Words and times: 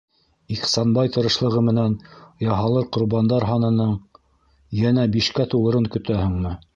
Ихсанбай 0.53 1.09
тырышлығы 1.17 1.61
менән 1.67 1.97
яһалыр 2.45 2.87
ҡорбандар 2.97 3.45
һанының... 3.51 3.91
йәнә 4.81 5.05
бишкә 5.17 5.47
тулырын 5.53 5.87
көтәһеңме? 5.97 6.57